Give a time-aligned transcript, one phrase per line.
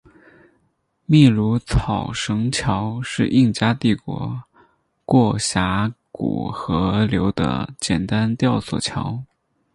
[1.05, 4.41] 秘鲁草绳桥是印加帝国
[5.05, 9.23] 过峡谷和河流的简单吊索桥。